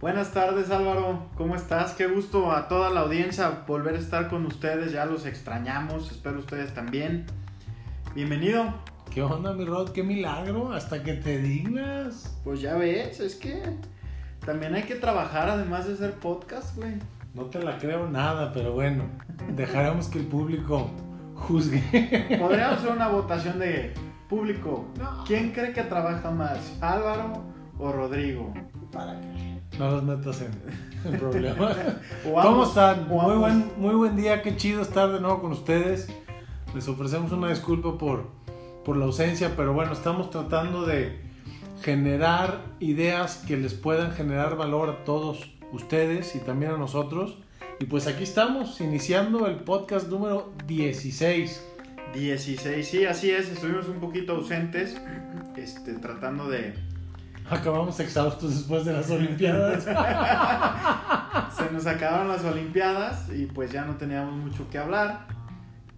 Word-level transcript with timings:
Buenas 0.00 0.32
tardes 0.32 0.70
Álvaro, 0.70 1.26
¿cómo 1.34 1.56
estás? 1.56 1.94
Qué 1.94 2.06
gusto 2.06 2.52
a 2.52 2.68
toda 2.68 2.88
la 2.88 3.00
audiencia 3.00 3.64
volver 3.66 3.96
a 3.96 3.98
estar 3.98 4.28
con 4.28 4.46
ustedes, 4.46 4.92
ya 4.92 5.04
los 5.06 5.26
extrañamos, 5.26 6.12
espero 6.12 6.38
ustedes 6.38 6.72
también. 6.72 7.26
Bienvenido. 8.14 8.74
¿Qué 9.12 9.22
onda, 9.22 9.52
mi 9.54 9.64
Rod? 9.64 9.90
¡Qué 9.90 10.04
milagro! 10.04 10.70
Hasta 10.70 11.02
que 11.02 11.14
te 11.14 11.38
dignas. 11.38 12.38
Pues 12.44 12.60
ya 12.60 12.76
ves, 12.76 13.18
es 13.18 13.34
que 13.34 13.60
también 14.46 14.72
hay 14.76 14.84
que 14.84 14.94
trabajar 14.94 15.48
además 15.48 15.88
de 15.88 15.94
hacer 15.94 16.12
podcast, 16.12 16.76
güey. 16.76 16.92
No 17.34 17.46
te 17.46 17.60
la 17.60 17.76
creo 17.78 18.08
nada, 18.08 18.52
pero 18.52 18.74
bueno, 18.74 19.02
dejaremos 19.56 20.06
que 20.06 20.20
el 20.20 20.26
público 20.26 20.92
juzgue. 21.34 22.38
Podríamos 22.38 22.78
hacer 22.78 22.92
una 22.92 23.08
votación 23.12 23.58
de 23.58 23.94
público. 24.28 24.86
¿Quién 25.26 25.50
cree 25.50 25.72
que 25.72 25.82
trabaja 25.82 26.30
más, 26.30 26.78
Álvaro 26.80 27.42
o 27.80 27.90
Rodrigo? 27.90 28.54
¿Para 28.92 29.20
qué? 29.20 29.57
No 29.78 29.92
los 29.92 30.02
metas 30.02 30.42
en, 30.42 30.50
en 31.12 31.18
problemas. 31.20 31.76
¿Cómo 32.24 32.64
están? 32.64 33.08
Muy 33.08 33.36
buen, 33.36 33.70
muy 33.76 33.94
buen 33.94 34.16
día, 34.16 34.42
qué 34.42 34.56
chido 34.56 34.82
estar 34.82 35.12
de 35.12 35.20
nuevo 35.20 35.40
con 35.40 35.52
ustedes. 35.52 36.08
Les 36.74 36.88
ofrecemos 36.88 37.30
una 37.30 37.48
disculpa 37.48 37.96
por, 37.96 38.26
por 38.84 38.96
la 38.96 39.04
ausencia, 39.04 39.54
pero 39.56 39.72
bueno, 39.72 39.92
estamos 39.92 40.30
tratando 40.30 40.84
de 40.84 41.20
generar 41.82 42.64
ideas 42.80 43.44
que 43.46 43.56
les 43.56 43.72
puedan 43.74 44.10
generar 44.12 44.56
valor 44.56 44.90
a 44.90 45.04
todos 45.04 45.48
ustedes 45.72 46.34
y 46.34 46.40
también 46.40 46.72
a 46.72 46.76
nosotros. 46.76 47.38
Y 47.78 47.84
pues 47.84 48.08
aquí 48.08 48.24
estamos, 48.24 48.80
iniciando 48.80 49.46
el 49.46 49.56
podcast 49.56 50.08
número 50.08 50.52
16. 50.66 51.64
16, 52.14 52.88
sí, 52.88 53.04
así 53.04 53.30
es, 53.30 53.48
estuvimos 53.48 53.86
un 53.86 54.00
poquito 54.00 54.32
ausentes, 54.32 55.00
este, 55.56 55.92
tratando 55.94 56.48
de... 56.48 56.74
Acabamos 57.50 57.98
exhaustos 58.00 58.56
después 58.56 58.84
de 58.84 58.92
las 58.92 59.10
Olimpiadas. 59.10 59.84
Se 61.56 61.70
nos 61.72 61.86
acabaron 61.86 62.28
las 62.28 62.44
Olimpiadas 62.44 63.28
y 63.30 63.46
pues 63.46 63.72
ya 63.72 63.84
no 63.84 63.96
teníamos 63.96 64.34
mucho 64.34 64.68
que 64.70 64.78
hablar. 64.78 65.26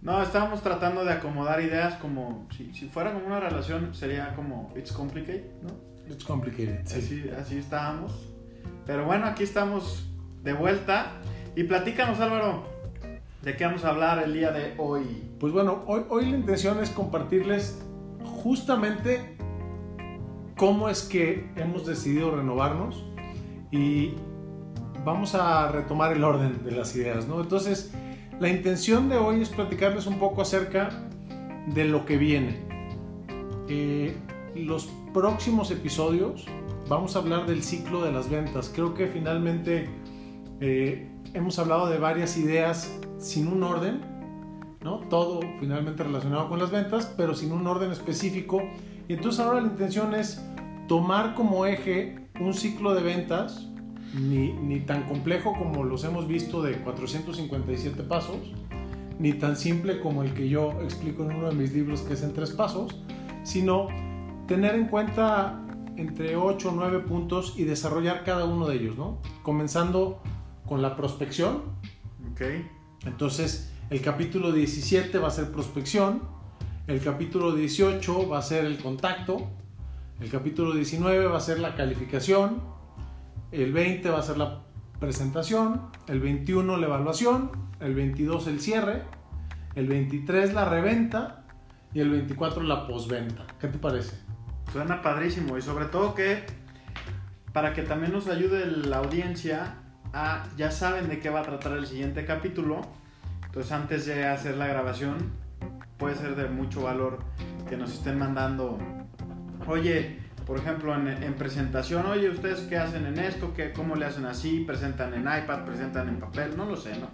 No, 0.01 0.21
estábamos 0.23 0.61
tratando 0.61 1.05
de 1.05 1.13
acomodar 1.13 1.61
ideas 1.61 1.95
como, 1.95 2.47
si, 2.55 2.73
si 2.73 2.87
fuera 2.87 3.13
como 3.13 3.27
una 3.27 3.39
relación, 3.39 3.93
sería 3.93 4.33
como, 4.35 4.73
it's 4.75 4.91
complicated, 4.91 5.51
¿no? 5.61 5.69
It's 6.11 6.23
complicated. 6.23 6.81
sí. 6.85 6.97
Así, 6.97 7.29
así 7.39 7.57
estábamos. 7.57 8.13
Pero 8.85 9.05
bueno, 9.05 9.27
aquí 9.27 9.43
estamos 9.43 10.07
de 10.43 10.53
vuelta. 10.53 11.11
Y 11.55 11.63
platícanos, 11.65 12.19
Álvaro, 12.19 12.63
¿de 13.41 13.55
qué 13.55 13.65
vamos 13.65 13.85
a 13.85 13.89
hablar 13.89 14.23
el 14.23 14.33
día 14.33 14.51
de 14.51 14.73
hoy? 14.77 15.29
Pues 15.39 15.53
bueno, 15.53 15.83
hoy, 15.85 16.03
hoy 16.09 16.31
la 16.31 16.37
intención 16.37 16.79
es 16.81 16.89
compartirles 16.89 17.83
justamente 18.23 19.37
cómo 20.61 20.89
es 20.89 21.01
que 21.01 21.49
hemos 21.55 21.87
decidido 21.87 22.35
renovarnos 22.35 23.03
y 23.71 24.11
vamos 25.03 25.33
a 25.33 25.71
retomar 25.71 26.15
el 26.15 26.23
orden 26.23 26.63
de 26.63 26.71
las 26.71 26.95
ideas, 26.95 27.27
¿no? 27.27 27.41
Entonces, 27.41 27.91
la 28.39 28.47
intención 28.47 29.09
de 29.09 29.17
hoy 29.17 29.41
es 29.41 29.49
platicarles 29.49 30.05
un 30.05 30.19
poco 30.19 30.43
acerca 30.43 30.91
de 31.73 31.85
lo 31.85 32.05
que 32.05 32.17
viene. 32.17 32.59
Eh, 33.69 34.15
los 34.53 34.87
próximos 35.15 35.71
episodios 35.71 36.45
vamos 36.87 37.15
a 37.15 37.19
hablar 37.19 37.47
del 37.47 37.63
ciclo 37.63 38.03
de 38.03 38.11
las 38.11 38.29
ventas. 38.29 38.71
Creo 38.71 38.93
que 38.93 39.07
finalmente 39.07 39.89
eh, 40.59 41.09
hemos 41.33 41.57
hablado 41.57 41.89
de 41.89 41.97
varias 41.97 42.37
ideas 42.37 42.99
sin 43.17 43.47
un 43.47 43.63
orden, 43.63 43.99
¿no? 44.83 44.99
Todo 45.09 45.39
finalmente 45.59 46.03
relacionado 46.03 46.49
con 46.49 46.59
las 46.59 46.69
ventas, 46.69 47.11
pero 47.17 47.33
sin 47.33 47.51
un 47.51 47.65
orden 47.65 47.91
específico. 47.91 48.61
Y 49.07 49.13
entonces 49.13 49.41
ahora 49.41 49.59
la 49.59 49.67
intención 49.67 50.13
es 50.13 50.39
tomar 50.91 51.35
como 51.35 51.65
eje 51.65 52.17
un 52.41 52.53
ciclo 52.53 52.93
de 52.93 53.01
ventas, 53.01 53.69
ni, 54.13 54.51
ni 54.51 54.81
tan 54.81 55.03
complejo 55.03 55.53
como 55.57 55.85
los 55.85 56.03
hemos 56.03 56.27
visto 56.27 56.61
de 56.61 56.73
457 56.79 58.03
pasos, 58.03 58.35
ni 59.17 59.31
tan 59.31 59.55
simple 59.55 60.01
como 60.01 60.21
el 60.21 60.33
que 60.33 60.49
yo 60.49 60.81
explico 60.81 61.23
en 61.23 61.37
uno 61.37 61.47
de 61.47 61.55
mis 61.55 61.71
libros 61.71 62.01
que 62.01 62.15
es 62.15 62.23
en 62.23 62.33
tres 62.33 62.51
pasos, 62.51 62.99
sino 63.43 63.87
tener 64.49 64.75
en 64.75 64.87
cuenta 64.87 65.65
entre 65.95 66.35
8 66.35 66.67
o 66.67 66.71
9 66.73 66.99
puntos 67.07 67.53
y 67.55 67.63
desarrollar 67.63 68.25
cada 68.25 68.43
uno 68.43 68.67
de 68.67 68.75
ellos, 68.75 68.97
¿no? 68.97 69.21
Comenzando 69.43 70.21
con 70.65 70.81
la 70.81 70.97
prospección. 70.97 71.61
Ok. 72.33 72.41
Entonces, 73.05 73.71
el 73.89 74.01
capítulo 74.01 74.51
17 74.51 75.17
va 75.19 75.29
a 75.29 75.31
ser 75.31 75.53
prospección, 75.53 76.23
el 76.87 76.99
capítulo 76.99 77.55
18 77.55 78.27
va 78.27 78.39
a 78.39 78.41
ser 78.41 78.65
el 78.65 78.77
contacto, 78.77 79.47
el 80.21 80.29
capítulo 80.29 80.73
19 80.73 81.25
va 81.25 81.37
a 81.37 81.41
ser 81.41 81.59
la 81.59 81.75
calificación, 81.75 82.61
el 83.51 83.73
20 83.73 84.09
va 84.11 84.19
a 84.19 84.21
ser 84.23 84.37
la 84.37 84.61
presentación, 84.99 85.89
el 86.07 86.19
21 86.19 86.77
la 86.77 86.85
evaluación, 86.85 87.51
el 87.79 87.95
22 87.95 88.47
el 88.47 88.61
cierre, 88.61 89.01
el 89.73 89.87
23 89.87 90.53
la 90.53 90.65
reventa 90.65 91.43
y 91.91 92.01
el 92.01 92.11
24 92.11 92.61
la 92.61 92.87
posventa. 92.87 93.47
¿Qué 93.59 93.67
te 93.67 93.79
parece? 93.79 94.15
Suena 94.71 95.01
padrísimo 95.01 95.57
y 95.57 95.61
sobre 95.63 95.85
todo 95.85 96.13
que 96.13 96.45
para 97.51 97.73
que 97.73 97.81
también 97.81 98.13
nos 98.13 98.27
ayude 98.27 98.65
la 98.67 98.97
audiencia 98.97 99.79
a, 100.13 100.47
ya 100.55 100.69
saben 100.69 101.09
de 101.09 101.19
qué 101.19 101.31
va 101.31 101.39
a 101.39 101.43
tratar 101.43 101.73
el 101.73 101.87
siguiente 101.87 102.25
capítulo, 102.25 102.81
entonces 103.47 103.71
antes 103.71 104.05
de 104.05 104.25
hacer 104.27 104.55
la 104.55 104.67
grabación 104.67 105.17
puede 105.97 106.15
ser 106.15 106.35
de 106.35 106.47
mucho 106.47 106.83
valor 106.83 107.19
que 107.67 107.75
nos 107.75 107.91
estén 107.91 108.17
mandando, 108.17 108.77
oye, 109.67 110.19
por 110.45 110.57
ejemplo 110.57 110.95
en, 110.95 111.07
en 111.07 111.33
presentación, 111.35 112.05
oye, 112.05 112.29
¿ustedes 112.29 112.61
qué 112.61 112.77
hacen 112.77 113.05
en 113.05 113.19
esto? 113.19 113.53
¿Qué, 113.53 113.71
¿Cómo 113.71 113.95
le 113.95 114.05
hacen 114.05 114.25
así? 114.25 114.63
¿Presentan 114.65 115.13
en 115.13 115.21
iPad? 115.21 115.65
¿Presentan 115.65 116.09
en 116.09 116.19
papel? 116.19 116.55
No 116.57 116.65
lo 116.65 116.75
sé, 116.75 116.91
¿no? 116.97 117.09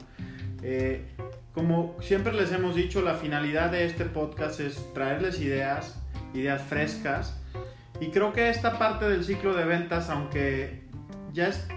Eh, 0.64 1.06
como 1.54 1.96
siempre 2.02 2.34
les 2.34 2.52
hemos 2.52 2.76
dicho, 2.76 3.02
la 3.02 3.16
finalidad 3.16 3.72
de 3.72 3.86
este 3.86 4.06
podcast 4.06 4.60
es 4.60 4.94
traerles 4.94 5.40
ideas, 5.42 6.00
ideas 6.34 6.62
frescas. 6.62 7.42
Y 8.00 8.08
creo 8.08 8.32
que 8.32 8.50
esta 8.50 8.78
parte 8.78 9.10
del 9.10 9.24
ciclo 9.24 9.56
de 9.56 9.66
ventas, 9.66 10.10
aunque 10.10 10.84
ya 11.34 11.48
es, 11.48 11.68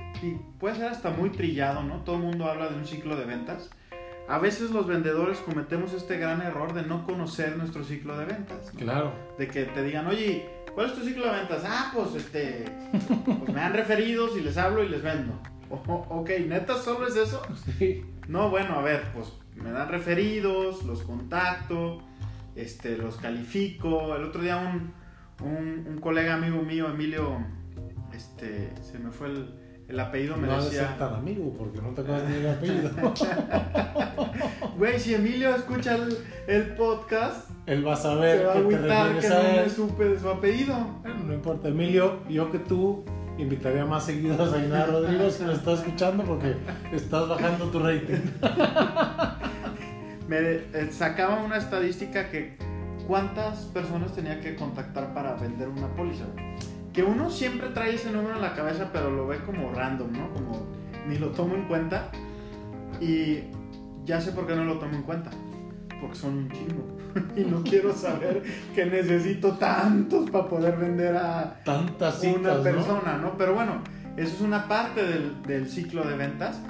puede 0.58 0.76
ser 0.76 0.88
hasta 0.88 1.10
muy 1.10 1.30
trillado, 1.30 1.82
¿no? 1.82 2.02
Todo 2.02 2.16
el 2.16 2.22
mundo 2.22 2.44
habla 2.44 2.68
de 2.68 2.76
un 2.76 2.86
ciclo 2.86 3.16
de 3.16 3.24
ventas. 3.24 3.70
A 4.28 4.38
veces 4.38 4.70
los 4.70 4.86
vendedores 4.86 5.38
cometemos 5.38 5.92
este 5.92 6.18
gran 6.18 6.42
error 6.42 6.72
de 6.72 6.82
no 6.82 7.04
conocer 7.04 7.56
nuestro 7.56 7.82
ciclo 7.82 8.16
de 8.16 8.26
ventas. 8.26 8.72
¿no? 8.74 8.80
Claro. 8.80 9.12
De 9.38 9.48
que 9.48 9.64
te 9.64 9.82
digan, 9.82 10.06
oye, 10.06 10.48
¿cuál 10.74 10.86
es 10.86 10.94
tu 10.94 11.04
ciclo 11.04 11.26
de 11.26 11.38
ventas? 11.38 11.62
Ah, 11.64 11.92
pues 11.94 12.14
este, 12.14 12.64
pues 13.24 13.52
me 13.52 13.60
han 13.60 13.72
referidos 13.72 14.36
y 14.36 14.40
les 14.40 14.56
hablo 14.56 14.82
y 14.82 14.88
les 14.88 15.02
vendo. 15.02 15.40
Ok, 15.68 16.30
¿neta 16.46 16.76
solo 16.76 17.06
es 17.06 17.16
eso? 17.16 17.42
Sí. 17.78 18.04
No, 18.28 18.50
bueno, 18.50 18.74
a 18.78 18.82
ver, 18.82 19.02
pues 19.12 19.32
me 19.54 19.70
dan 19.70 19.88
referidos, 19.88 20.84
los 20.84 21.02
contacto, 21.02 22.02
este, 22.56 22.96
los 22.96 23.16
califico. 23.16 24.14
El 24.16 24.24
otro 24.24 24.42
día 24.42 24.56
un, 24.56 24.92
un, 25.46 25.86
un 25.88 25.98
colega 26.00 26.34
amigo 26.34 26.62
mío, 26.62 26.88
Emilio, 26.88 27.44
este, 28.12 28.72
se 28.82 28.98
me 28.98 29.10
fue 29.10 29.28
el, 29.28 29.54
el 29.88 30.00
apellido, 30.00 30.36
me 30.36 30.46
No 30.48 30.62
decía... 30.62 30.88
ser 30.88 30.98
tan 30.98 31.14
amigo 31.14 31.52
porque 31.56 31.80
no 31.80 31.90
te 31.90 32.02
acuerdas 32.02 32.28
ni 32.28 32.36
el 32.36 32.48
apellido. 32.48 32.90
Güey, 34.76 34.98
si 34.98 35.14
Emilio 35.14 35.54
escucha 35.54 35.96
el, 35.96 36.16
el 36.46 36.74
podcast, 36.74 37.50
Él 37.70 37.86
va 37.86 37.92
a 37.92 37.96
se 37.96 38.02
saber 38.02 38.46
va 38.46 38.52
a 38.52 38.54
que 38.56 38.62
te 38.62 38.68
que 38.68 38.76
refieres 38.78 39.30
no 39.30 39.36
a 39.36 39.42
me 39.42 39.62
él. 39.62 39.70
supe 39.70 40.04
de 40.04 40.18
su 40.18 40.28
apellido. 40.28 40.74
Bueno, 41.02 41.20
no 41.24 41.32
importa, 41.34 41.68
Emilio, 41.68 42.18
yo 42.28 42.50
que 42.50 42.58
tú 42.58 43.04
invitaría 43.38 43.86
más 43.86 44.06
seguido 44.06 44.34
a 44.34 44.44
desayunar 44.44 44.82
a 44.82 44.86
Rodrigo 44.86 45.30
si 45.30 45.44
me 45.44 45.52
estás 45.52 45.78
escuchando 45.78 46.24
porque 46.24 46.56
estás 46.92 47.28
bajando 47.28 47.66
tu 47.66 47.78
rating. 47.78 48.22
Me 50.26 50.38
eh, 50.38 50.88
sacaba 50.90 51.44
una 51.44 51.58
estadística 51.58 52.28
que 52.30 52.56
cuántas 53.06 53.66
personas 53.66 54.14
tenía 54.14 54.40
que 54.40 54.56
contactar 54.56 55.14
para 55.14 55.34
vender 55.34 55.68
una 55.68 55.86
póliza. 55.94 56.24
Que 56.92 57.04
uno 57.04 57.30
siempre 57.30 57.68
trae 57.68 57.94
ese 57.94 58.10
número 58.10 58.34
en 58.34 58.42
la 58.42 58.54
cabeza, 58.54 58.90
pero 58.92 59.12
lo 59.12 59.28
ve 59.28 59.38
como 59.46 59.72
random, 59.72 60.12
¿no? 60.12 60.32
Como 60.32 60.66
ni 61.08 61.18
lo 61.18 61.28
tomo 61.28 61.54
en 61.54 61.68
cuenta. 61.68 62.10
Y 63.00 63.44
ya 64.04 64.20
sé 64.20 64.32
por 64.32 64.48
qué 64.48 64.56
no 64.56 64.64
lo 64.64 64.78
tomo 64.80 64.96
en 64.96 65.02
cuenta. 65.02 65.30
Porque 66.00 66.16
son 66.16 66.38
un 66.38 66.50
chingo. 66.50 66.98
y 67.36 67.44
no 67.44 67.62
quiero 67.62 67.92
saber 67.92 68.42
que 68.74 68.86
necesito 68.86 69.56
tantos 69.58 70.30
para 70.30 70.48
poder 70.48 70.76
vender 70.76 71.16
a 71.16 71.62
Tantas 71.64 72.20
citas, 72.20 72.36
una 72.36 72.54
¿no? 72.54 72.62
persona, 72.62 73.18
¿no? 73.18 73.36
Pero 73.36 73.54
bueno, 73.54 73.82
eso 74.16 74.34
es 74.34 74.40
una 74.40 74.66
parte 74.68 75.04
del, 75.04 75.42
del 75.42 75.68
ciclo 75.68 76.04
de 76.04 76.16
ventas. 76.16 76.60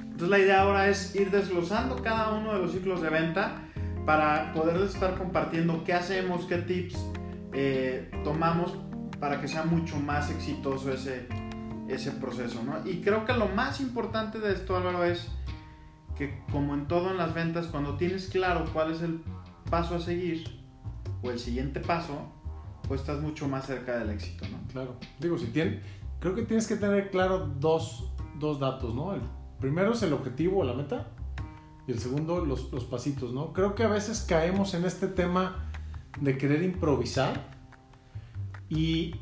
Entonces 0.00 0.28
la 0.28 0.38
idea 0.38 0.62
ahora 0.62 0.88
es 0.88 1.14
ir 1.14 1.30
desglosando 1.30 1.96
cada 2.02 2.30
uno 2.30 2.54
de 2.54 2.60
los 2.60 2.72
ciclos 2.72 3.02
de 3.02 3.10
venta 3.10 3.62
para 4.06 4.52
poder 4.52 4.80
estar 4.82 5.18
compartiendo 5.18 5.82
qué 5.84 5.92
hacemos, 5.92 6.46
qué 6.46 6.58
tips 6.58 6.96
eh, 7.52 8.10
tomamos 8.24 8.74
para 9.18 9.40
que 9.40 9.48
sea 9.48 9.64
mucho 9.64 9.98
más 9.98 10.30
exitoso 10.30 10.92
ese, 10.92 11.26
ese 11.88 12.12
proceso, 12.12 12.62
¿no? 12.62 12.88
Y 12.88 13.00
creo 13.00 13.24
que 13.24 13.32
lo 13.32 13.48
más 13.48 13.80
importante 13.80 14.38
de 14.38 14.52
esto, 14.52 14.76
Álvaro, 14.76 15.04
es 15.04 15.28
que 16.16 16.42
como 16.50 16.74
en 16.74 16.86
todo 16.88 17.10
en 17.10 17.18
las 17.18 17.34
ventas, 17.34 17.66
cuando 17.66 17.96
tienes 17.96 18.28
claro 18.28 18.64
cuál 18.72 18.92
es 18.92 19.02
el 19.02 19.22
paso 19.70 19.96
a 19.96 20.00
seguir 20.00 20.62
o 21.22 21.30
el 21.30 21.38
siguiente 21.38 21.80
paso, 21.80 22.32
pues 22.88 23.00
estás 23.00 23.20
mucho 23.20 23.48
más 23.48 23.66
cerca 23.66 23.98
del 23.98 24.10
éxito, 24.10 24.46
¿no? 24.48 24.58
Claro. 24.72 24.96
Digo, 25.18 25.36
si 25.38 25.46
tien- 25.46 25.80
creo 26.20 26.34
que 26.34 26.42
tienes 26.42 26.66
que 26.66 26.76
tener 26.76 27.10
claro 27.10 27.46
dos, 27.58 28.10
dos 28.38 28.60
datos, 28.60 28.94
¿no? 28.94 29.12
El 29.14 29.20
primero 29.60 29.92
es 29.92 30.02
el 30.02 30.12
objetivo 30.12 30.60
o 30.60 30.64
la 30.64 30.72
meta 30.74 31.08
y 31.86 31.92
el 31.92 31.98
segundo 31.98 32.44
los, 32.44 32.72
los 32.72 32.84
pasitos, 32.84 33.32
¿no? 33.32 33.52
Creo 33.52 33.74
que 33.74 33.82
a 33.84 33.88
veces 33.88 34.20
caemos 34.28 34.74
en 34.74 34.84
este 34.84 35.08
tema 35.08 35.64
de 36.20 36.38
querer 36.38 36.62
improvisar 36.62 37.54
y, 38.68 39.14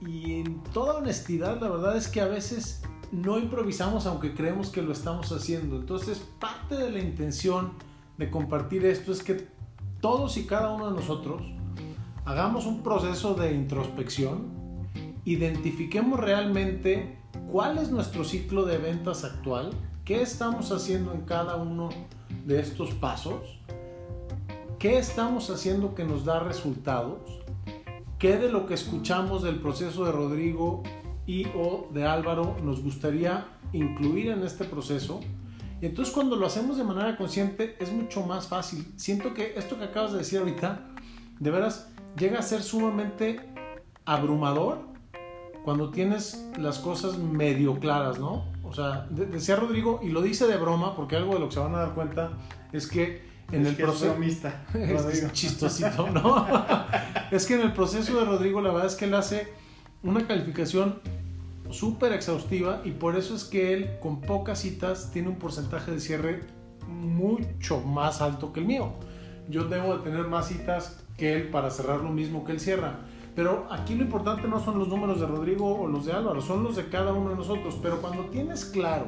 y 0.00 0.40
en 0.40 0.62
toda 0.72 0.94
honestidad 0.94 1.60
la 1.60 1.68
verdad 1.68 1.96
es 1.96 2.08
que 2.08 2.20
a 2.20 2.26
veces 2.26 2.82
no 3.12 3.38
improvisamos 3.38 4.06
aunque 4.06 4.34
creemos 4.34 4.70
que 4.70 4.82
lo 4.82 4.92
estamos 4.92 5.32
haciendo. 5.32 5.76
Entonces 5.76 6.22
parte 6.38 6.76
de 6.76 6.90
la 6.90 7.00
intención 7.00 7.72
de 8.18 8.30
compartir 8.30 8.84
esto 8.86 9.12
es 9.12 9.22
que 9.22 9.48
todos 10.00 10.36
y 10.36 10.46
cada 10.46 10.72
uno 10.72 10.90
de 10.90 10.96
nosotros 10.96 11.42
hagamos 12.24 12.66
un 12.66 12.82
proceso 12.82 13.34
de 13.34 13.52
introspección, 13.54 14.48
identifiquemos 15.24 16.20
realmente 16.20 17.18
cuál 17.50 17.78
es 17.78 17.90
nuestro 17.90 18.24
ciclo 18.24 18.64
de 18.64 18.78
ventas 18.78 19.24
actual, 19.24 19.70
qué 20.04 20.22
estamos 20.22 20.70
haciendo 20.70 21.12
en 21.12 21.22
cada 21.22 21.56
uno 21.56 21.90
de 22.46 22.60
estos 22.60 22.94
pasos, 22.94 23.58
qué 24.78 24.98
estamos 24.98 25.50
haciendo 25.50 25.94
que 25.94 26.04
nos 26.04 26.24
da 26.24 26.40
resultados, 26.40 27.18
qué 28.18 28.36
de 28.36 28.50
lo 28.50 28.66
que 28.66 28.74
escuchamos 28.74 29.42
del 29.42 29.56
proceso 29.56 30.04
de 30.04 30.12
Rodrigo 30.12 30.82
y 31.26 31.46
o 31.54 31.88
de 31.92 32.06
Álvaro 32.06 32.56
nos 32.62 32.82
gustaría 32.82 33.46
incluir 33.72 34.30
en 34.30 34.42
este 34.42 34.64
proceso. 34.64 35.20
Y 35.80 35.86
entonces 35.86 36.12
cuando 36.12 36.36
lo 36.36 36.46
hacemos 36.46 36.76
de 36.76 36.84
manera 36.84 37.16
consciente 37.16 37.76
es 37.80 37.92
mucho 37.92 38.22
más 38.22 38.48
fácil. 38.48 38.86
Siento 38.96 39.32
que 39.32 39.54
esto 39.56 39.78
que 39.78 39.84
acabas 39.84 40.12
de 40.12 40.18
decir 40.18 40.38
ahorita, 40.38 40.88
de 41.38 41.50
veras, 41.50 41.90
llega 42.18 42.38
a 42.38 42.42
ser 42.42 42.62
sumamente 42.62 43.40
abrumador 44.04 44.90
cuando 45.64 45.90
tienes 45.90 46.46
las 46.58 46.78
cosas 46.78 47.18
medio 47.18 47.78
claras, 47.78 48.18
¿no? 48.18 48.44
O 48.64 48.72
sea, 48.72 49.06
decía 49.10 49.56
Rodrigo, 49.56 50.00
y 50.02 50.08
lo 50.10 50.22
dice 50.22 50.46
de 50.46 50.56
broma, 50.56 50.94
porque 50.94 51.16
algo 51.16 51.34
de 51.34 51.40
lo 51.40 51.48
que 51.48 51.54
se 51.54 51.60
van 51.60 51.74
a 51.74 51.78
dar 51.78 51.94
cuenta 51.94 52.32
es 52.72 52.86
que 52.86 53.28
en 53.52 53.66
el 53.66 53.76
proceso... 53.76 54.16
Es, 54.22 54.44
es 54.74 55.32
chistosito, 55.32 56.08
¿no? 56.10 56.46
es 57.30 57.46
que 57.46 57.54
en 57.54 57.62
el 57.62 57.72
proceso 57.72 58.18
de 58.18 58.24
Rodrigo 58.24 58.60
la 58.60 58.70
verdad 58.70 58.86
es 58.86 58.94
que 58.94 59.06
él 59.06 59.14
hace 59.14 59.52
una 60.02 60.26
calificación 60.26 61.00
súper 61.70 62.12
exhaustiva 62.12 62.80
y 62.84 62.92
por 62.92 63.16
eso 63.16 63.34
es 63.34 63.44
que 63.44 63.74
él 63.74 63.90
con 64.00 64.20
pocas 64.20 64.60
citas 64.60 65.10
tiene 65.12 65.28
un 65.28 65.36
porcentaje 65.36 65.92
de 65.92 66.00
cierre 66.00 66.40
mucho 66.88 67.80
más 67.80 68.20
alto 68.20 68.52
que 68.52 68.60
el 68.60 68.66
mío. 68.66 68.92
Yo 69.48 69.64
debo 69.64 69.96
de 69.96 70.04
tener 70.04 70.26
más 70.26 70.48
citas 70.48 71.04
que 71.16 71.34
él 71.34 71.48
para 71.48 71.70
cerrar 71.70 72.00
lo 72.00 72.10
mismo 72.10 72.44
que 72.44 72.52
él 72.52 72.60
cierra. 72.60 73.00
Pero 73.36 73.66
aquí 73.70 73.94
lo 73.94 74.02
importante 74.02 74.48
no 74.48 74.62
son 74.62 74.78
los 74.78 74.88
números 74.88 75.20
de 75.20 75.26
Rodrigo 75.26 75.80
o 75.80 75.86
los 75.86 76.06
de 76.06 76.12
Álvaro, 76.12 76.40
son 76.40 76.64
los 76.64 76.76
de 76.76 76.88
cada 76.88 77.12
uno 77.12 77.30
de 77.30 77.36
nosotros. 77.36 77.78
Pero 77.80 78.00
cuando 78.00 78.24
tienes 78.26 78.64
claro 78.64 79.06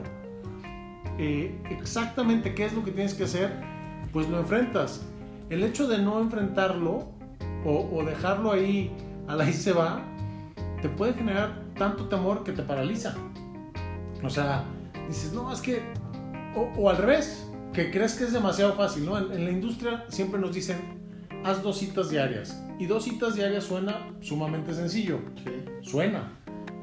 eh, 1.18 1.60
exactamente 1.70 2.54
qué 2.54 2.66
es 2.66 2.72
lo 2.72 2.84
que 2.84 2.92
tienes 2.92 3.14
que 3.14 3.24
hacer, 3.24 3.52
pues 4.12 4.28
lo 4.28 4.38
enfrentas. 4.38 5.04
El 5.50 5.64
hecho 5.64 5.88
de 5.88 5.98
no 5.98 6.20
enfrentarlo 6.20 7.08
o, 7.64 7.88
o 7.92 8.04
dejarlo 8.04 8.52
ahí, 8.52 8.92
a 9.26 9.34
la 9.34 9.44
ahí 9.44 9.52
se 9.52 9.72
va, 9.72 10.02
te 10.82 10.88
puede 10.88 11.14
generar 11.14 11.62
tanto 11.78 12.08
temor 12.08 12.42
que 12.42 12.52
te 12.52 12.62
paraliza. 12.62 13.14
O 14.22 14.28
sea, 14.28 14.64
dices, 15.08 15.32
no, 15.32 15.50
es 15.52 15.60
que, 15.60 15.80
o, 16.76 16.90
al 16.90 16.96
revés, 16.98 17.48
que 17.72 17.90
crees 17.90 18.14
que 18.14 18.24
es 18.24 18.32
demasiado 18.32 18.74
fácil, 18.74 19.06
¿no? 19.06 19.16
En, 19.16 19.32
en, 19.32 19.44
la 19.44 19.50
industria 19.52 20.04
siempre 20.08 20.40
nos 20.40 20.52
dicen, 20.54 20.76
haz 21.44 21.62
dos 21.62 21.78
citas 21.78 22.10
diarias. 22.10 22.60
Y 22.78 22.86
dos 22.86 23.04
citas 23.04 23.36
diarias 23.36 23.64
suena 23.64 24.10
sumamente 24.20 24.74
sencillo. 24.74 25.20
Sí. 25.44 25.88
Suena. 25.88 26.32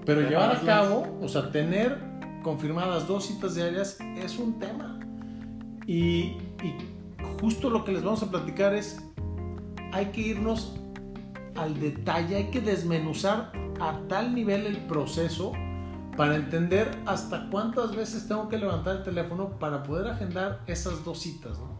Pero 0.05 0.21
llevar 0.21 0.55
a 0.55 0.59
cabo, 0.61 1.17
o 1.21 1.27
sea, 1.27 1.51
tener 1.51 1.97
confirmadas 2.41 3.05
dos 3.07 3.25
citas 3.25 3.55
diarias 3.55 3.99
es 4.17 4.39
un 4.39 4.59
tema. 4.59 4.97
Y, 5.85 6.37
y 6.63 6.75
justo 7.41 7.69
lo 7.69 7.83
que 7.83 7.91
les 7.91 8.03
vamos 8.03 8.23
a 8.23 8.31
platicar 8.31 8.73
es, 8.73 9.03
hay 9.91 10.05
que 10.07 10.21
irnos 10.21 10.79
al 11.55 11.77
detalle, 11.79 12.37
hay 12.37 12.45
que 12.45 12.61
desmenuzar 12.61 13.51
a 13.79 13.99
tal 14.07 14.33
nivel 14.35 14.65
el 14.65 14.77
proceso 14.87 15.53
para 16.17 16.35
entender 16.35 16.91
hasta 17.05 17.49
cuántas 17.49 17.95
veces 17.95 18.27
tengo 18.27 18.49
que 18.49 18.57
levantar 18.57 18.97
el 18.97 19.03
teléfono 19.03 19.57
para 19.57 19.83
poder 19.83 20.07
agendar 20.07 20.61
esas 20.67 21.05
dos 21.05 21.19
citas, 21.19 21.57
¿no? 21.57 21.79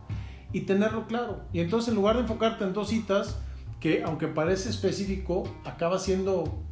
Y 0.54 0.62
tenerlo 0.62 1.08
claro. 1.08 1.42
Y 1.52 1.60
entonces 1.60 1.90
en 1.90 1.96
lugar 1.96 2.16
de 2.16 2.22
enfocarte 2.22 2.64
en 2.64 2.74
dos 2.74 2.88
citas, 2.88 3.38
que 3.80 4.04
aunque 4.04 4.28
parece 4.28 4.70
específico, 4.70 5.44
acaba 5.66 6.00
siendo 6.00 6.64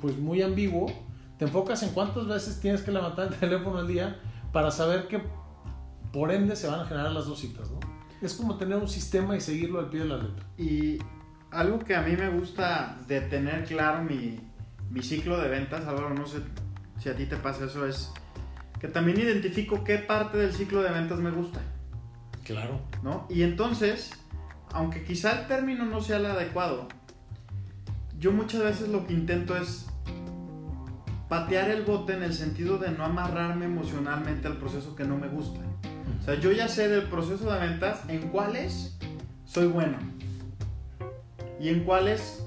pues 0.00 0.18
muy 0.18 0.42
ambiguo, 0.42 0.86
te 1.38 1.44
enfocas 1.44 1.82
en 1.82 1.90
cuántas 1.90 2.26
veces 2.26 2.60
tienes 2.60 2.82
que 2.82 2.90
levantar 2.90 3.28
el 3.28 3.34
teléfono 3.38 3.78
al 3.78 3.88
día 3.88 4.20
para 4.52 4.70
saber 4.70 5.06
que 5.08 5.22
por 6.12 6.30
ende 6.32 6.56
se 6.56 6.66
van 6.66 6.80
a 6.80 6.84
generar 6.84 7.12
las 7.12 7.26
dos 7.26 7.38
citas, 7.38 7.70
¿no? 7.70 7.80
Es 8.20 8.34
como 8.34 8.56
tener 8.56 8.78
un 8.78 8.88
sistema 8.88 9.36
y 9.36 9.40
seguirlo 9.40 9.80
al 9.80 9.90
pie 9.90 10.00
de 10.00 10.06
la 10.06 10.16
letra. 10.18 10.44
Y 10.58 10.98
algo 11.50 11.78
que 11.78 11.94
a 11.94 12.02
mí 12.02 12.16
me 12.16 12.30
gusta 12.30 12.98
de 13.06 13.20
tener 13.22 13.64
claro 13.64 14.02
mi, 14.04 14.40
mi 14.92 15.02
ciclo 15.02 15.40
de 15.40 15.48
ventas, 15.48 15.86
Álvaro, 15.86 16.10
no 16.10 16.26
sé 16.26 16.38
si 16.98 17.08
a 17.08 17.16
ti 17.16 17.24
te 17.24 17.36
pasa 17.36 17.64
eso, 17.64 17.86
es 17.86 18.12
que 18.78 18.88
también 18.88 19.18
identifico 19.18 19.84
qué 19.84 19.98
parte 19.98 20.36
del 20.36 20.52
ciclo 20.52 20.82
de 20.82 20.90
ventas 20.90 21.18
me 21.18 21.30
gusta. 21.30 21.60
Claro. 22.44 22.80
¿No? 23.02 23.26
Y 23.30 23.42
entonces, 23.42 24.10
aunque 24.72 25.02
quizá 25.04 25.40
el 25.40 25.46
término 25.46 25.86
no 25.86 26.00
sea 26.00 26.18
el 26.18 26.26
adecuado, 26.26 26.88
yo 28.18 28.32
muchas 28.32 28.62
veces 28.62 28.88
lo 28.88 29.06
que 29.06 29.14
intento 29.14 29.56
es 29.56 29.86
patear 31.28 31.70
el 31.70 31.82
bote 31.82 32.12
en 32.12 32.22
el 32.22 32.34
sentido 32.34 32.76
de 32.76 32.90
no 32.90 33.04
amarrarme 33.04 33.64
emocionalmente 33.64 34.46
al 34.46 34.58
proceso 34.58 34.94
que 34.94 35.04
no 35.04 35.16
me 35.16 35.28
gusta. 35.28 35.60
O 36.20 36.24
sea, 36.24 36.34
yo 36.34 36.52
ya 36.52 36.68
sé 36.68 36.88
del 36.88 37.04
proceso 37.04 37.50
de 37.50 37.58
ventas 37.58 38.02
en 38.08 38.28
cuáles 38.28 38.98
soy 39.46 39.66
bueno 39.66 39.96
y 41.58 41.70
en 41.70 41.84
cuáles 41.84 42.46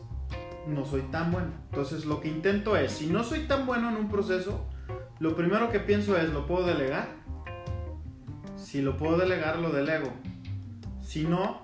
no 0.68 0.86
soy 0.86 1.02
tan 1.04 1.32
bueno. 1.32 1.52
Entonces 1.70 2.06
lo 2.06 2.22
que 2.22 2.28
intento 2.28 2.78
es, 2.78 2.92
si 2.92 3.08
no 3.08 3.24
soy 3.24 3.42
tan 3.42 3.66
bueno 3.66 3.90
en 3.90 3.96
un 3.96 4.10
proceso, 4.10 4.68
lo 5.20 5.36
primero 5.36 5.72
que 5.72 5.80
pienso 5.80 6.18
es, 6.18 6.30
¿lo 6.30 6.46
puedo 6.46 6.66
delegar? 6.66 7.08
Si 8.56 8.82
lo 8.82 8.98
puedo 8.98 9.18
delegar, 9.18 9.60
lo 9.60 9.70
delego. 9.72 10.12
Si 11.02 11.24
no, 11.24 11.62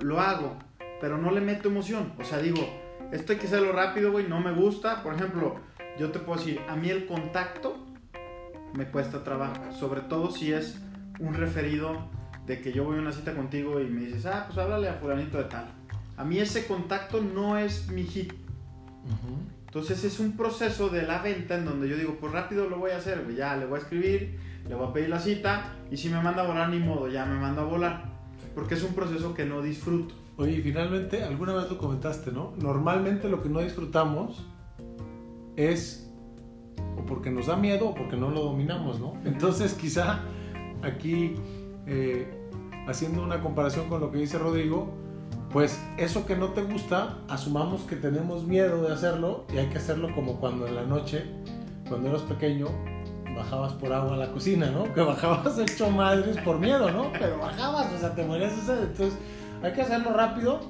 lo 0.00 0.20
hago, 0.20 0.58
pero 1.00 1.18
no 1.18 1.30
le 1.30 1.40
meto 1.40 1.68
emoción. 1.68 2.12
O 2.18 2.24
sea, 2.24 2.38
digo, 2.38 2.60
esto 3.12 3.32
hay 3.32 3.38
que 3.38 3.46
hacerlo 3.46 3.72
rápido, 3.72 4.12
güey, 4.12 4.28
no 4.28 4.40
me 4.40 4.52
gusta. 4.52 5.02
Por 5.02 5.14
ejemplo, 5.14 5.56
yo 5.98 6.10
te 6.10 6.18
puedo 6.18 6.38
decir, 6.38 6.60
a 6.68 6.76
mí 6.76 6.90
el 6.90 7.06
contacto 7.06 7.86
me 8.74 8.86
cuesta 8.86 9.22
trabajo, 9.22 9.72
sobre 9.72 10.00
todo 10.00 10.30
si 10.30 10.52
es 10.52 10.80
un 11.20 11.34
referido 11.34 12.08
de 12.46 12.60
que 12.60 12.72
yo 12.72 12.84
voy 12.84 12.98
a 12.98 13.00
una 13.00 13.12
cita 13.12 13.34
contigo 13.34 13.80
y 13.80 13.84
me 13.84 14.06
dices, 14.06 14.26
ah, 14.26 14.44
pues 14.46 14.58
háblale 14.58 14.88
a 14.88 14.94
fulanito 14.94 15.38
de 15.38 15.44
tal. 15.44 15.81
A 16.16 16.24
mí 16.24 16.38
ese 16.38 16.66
contacto 16.66 17.20
no 17.20 17.58
es 17.58 17.88
mi 17.88 18.04
hit. 18.04 18.32
Entonces 19.66 20.04
es 20.04 20.20
un 20.20 20.36
proceso 20.36 20.90
de 20.90 21.02
la 21.02 21.22
venta 21.22 21.56
en 21.56 21.64
donde 21.64 21.88
yo 21.88 21.96
digo, 21.96 22.16
pues 22.20 22.32
rápido 22.32 22.68
lo 22.68 22.78
voy 22.78 22.90
a 22.90 22.98
hacer, 22.98 23.24
ya 23.34 23.56
le 23.56 23.66
voy 23.66 23.78
a 23.78 23.82
escribir, 23.82 24.38
le 24.68 24.74
voy 24.74 24.86
a 24.86 24.92
pedir 24.92 25.08
la 25.08 25.18
cita 25.18 25.74
y 25.90 25.96
si 25.96 26.10
me 26.10 26.20
manda 26.22 26.42
a 26.42 26.46
volar 26.46 26.68
ni 26.68 26.78
modo, 26.78 27.08
ya 27.08 27.24
me 27.24 27.38
manda 27.38 27.62
a 27.62 27.64
volar. 27.64 28.04
Porque 28.54 28.74
es 28.74 28.82
un 28.82 28.94
proceso 28.94 29.32
que 29.32 29.46
no 29.46 29.62
disfruto. 29.62 30.14
Oye, 30.36 30.52
y 30.52 30.62
finalmente, 30.62 31.22
alguna 31.22 31.54
vez 31.54 31.70
lo 31.70 31.78
comentaste, 31.78 32.32
¿no? 32.32 32.52
Normalmente 32.58 33.28
lo 33.28 33.42
que 33.42 33.48
no 33.48 33.60
disfrutamos 33.60 34.46
es 35.56 36.10
o 36.96 37.06
porque 37.06 37.30
nos 37.30 37.46
da 37.46 37.56
miedo 37.56 37.88
o 37.88 37.94
porque 37.94 38.16
no 38.16 38.30
lo 38.30 38.42
dominamos, 38.42 39.00
¿no? 39.00 39.14
Entonces 39.24 39.74
quizá 39.74 40.20
aquí, 40.82 41.34
eh, 41.86 42.26
haciendo 42.86 43.22
una 43.22 43.40
comparación 43.40 43.88
con 43.88 44.00
lo 44.00 44.10
que 44.10 44.18
dice 44.18 44.38
Rodrigo, 44.38 44.92
pues 45.52 45.78
eso 45.98 46.24
que 46.24 46.34
no 46.34 46.48
te 46.48 46.62
gusta, 46.62 47.18
asumamos 47.28 47.82
que 47.82 47.96
tenemos 47.96 48.44
miedo 48.44 48.82
de 48.82 48.92
hacerlo 48.92 49.44
y 49.52 49.58
hay 49.58 49.66
que 49.66 49.78
hacerlo 49.78 50.14
como 50.14 50.40
cuando 50.40 50.66
en 50.66 50.76
la 50.76 50.84
noche, 50.84 51.24
cuando 51.88 52.08
eras 52.08 52.22
pequeño, 52.22 52.68
bajabas 53.36 53.72
por 53.74 53.92
agua 53.92 54.14
a 54.14 54.16
la 54.16 54.32
cocina, 54.32 54.70
¿no? 54.70 54.92
Que 54.94 55.00
bajabas 55.02 55.58
hecho 55.58 55.90
madres 55.90 56.38
por 56.38 56.58
miedo, 56.58 56.90
¿no? 56.90 57.12
Pero 57.18 57.38
bajabas, 57.38 57.92
o 57.92 57.98
sea, 57.98 58.14
te 58.14 58.24
morías 58.24 58.56
de 58.56 58.62
sed. 58.62 58.82
Entonces, 58.82 59.18
hay 59.62 59.72
que 59.72 59.82
hacerlo 59.82 60.12
rápido. 60.12 60.60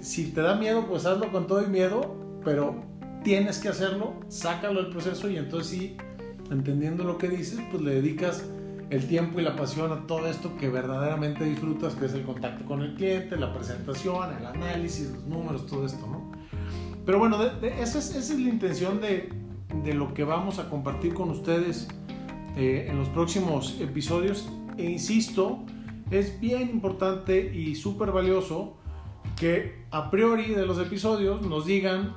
Si 0.00 0.30
te 0.30 0.42
da 0.42 0.56
miedo, 0.56 0.86
pues 0.86 1.06
hazlo 1.06 1.32
con 1.32 1.46
todo 1.46 1.62
y 1.62 1.68
miedo, 1.68 2.16
pero 2.44 2.76
tienes 3.24 3.58
que 3.58 3.68
hacerlo, 3.68 4.14
sácalo 4.28 4.82
del 4.82 4.92
proceso 4.92 5.28
y 5.28 5.36
entonces 5.36 5.68
sí, 5.68 5.96
entendiendo 6.50 7.02
lo 7.02 7.18
que 7.18 7.28
dices, 7.28 7.60
pues 7.70 7.82
le 7.82 7.94
dedicas 7.94 8.44
el 8.90 9.06
tiempo 9.08 9.40
y 9.40 9.42
la 9.42 9.56
pasión 9.56 9.92
a 9.92 10.06
todo 10.06 10.26
esto 10.26 10.56
que 10.56 10.68
verdaderamente 10.68 11.44
disfrutas, 11.44 11.94
que 11.94 12.06
es 12.06 12.14
el 12.14 12.22
contacto 12.22 12.64
con 12.64 12.82
el 12.82 12.94
cliente, 12.94 13.36
la 13.36 13.52
presentación, 13.52 14.36
el 14.38 14.46
análisis, 14.46 15.10
los 15.10 15.24
números, 15.24 15.66
todo 15.66 15.84
esto, 15.84 16.06
¿no? 16.06 16.32
Pero 17.04 17.18
bueno, 17.18 17.40
esa, 17.62 17.98
es, 17.98 18.30
la 18.30 18.48
intención 18.48 19.00
de, 19.00 19.32
lo 19.94 20.12
que 20.14 20.24
vamos 20.24 20.58
a 20.58 20.68
compartir 20.68 21.14
con 21.14 21.30
ustedes 21.30 21.88
eh, 22.56 22.86
en 22.88 22.98
los 22.98 23.08
próximos 23.08 23.80
episodios. 23.80 24.48
E 24.76 24.90
insisto, 24.90 25.64
es 26.10 26.38
bien 26.40 26.68
importante 26.70 27.54
y 27.54 27.74
súper 27.76 28.10
valioso 28.10 28.76
que 29.36 29.84
a 29.90 30.10
priori 30.10 30.54
de 30.54 30.66
los 30.66 30.78
episodios 30.78 31.42
nos 31.42 31.66
digan 31.66 32.16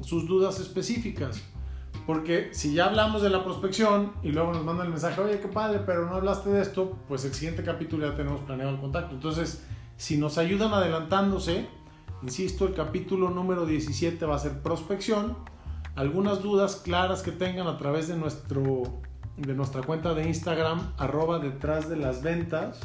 sus 0.00 0.26
dudas 0.26 0.60
específicas. 0.60 1.42
Porque 2.06 2.50
si 2.52 2.74
ya 2.74 2.86
hablamos 2.86 3.22
de 3.22 3.30
la 3.30 3.44
prospección 3.44 4.12
y 4.22 4.30
luego 4.30 4.52
nos 4.52 4.64
mandan 4.64 4.86
el 4.86 4.92
mensaje, 4.92 5.20
oye, 5.20 5.40
qué 5.40 5.48
padre, 5.48 5.80
pero 5.84 6.06
no 6.06 6.16
hablaste 6.16 6.50
de 6.50 6.62
esto, 6.62 6.96
pues 7.08 7.24
el 7.24 7.34
siguiente 7.34 7.62
capítulo 7.62 8.08
ya 8.08 8.16
tenemos 8.16 8.40
planeado 8.42 8.72
el 8.72 8.80
contacto. 8.80 9.14
Entonces, 9.14 9.64
si 9.96 10.16
nos 10.16 10.38
ayudan 10.38 10.72
adelantándose, 10.72 11.68
insisto, 12.22 12.66
el 12.66 12.74
capítulo 12.74 13.30
número 13.30 13.66
17 13.66 14.24
va 14.26 14.36
a 14.36 14.38
ser 14.38 14.62
prospección. 14.62 15.36
Algunas 15.94 16.42
dudas 16.42 16.76
claras 16.76 17.22
que 17.22 17.32
tengan 17.32 17.66
a 17.66 17.76
través 17.76 18.08
de, 18.08 18.16
nuestro, 18.16 18.82
de 19.36 19.54
nuestra 19.54 19.82
cuenta 19.82 20.14
de 20.14 20.26
Instagram, 20.26 20.92
arroba 20.96 21.38
detrás 21.38 21.88
de 21.88 21.96
las 21.96 22.22
ventas. 22.22 22.80